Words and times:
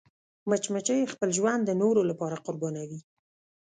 مچمچۍ 0.49 1.01
خپل 1.13 1.29
ژوند 1.37 1.61
د 1.65 1.71
نورو 1.81 2.01
لپاره 2.09 2.41
قربانوي 2.45 2.99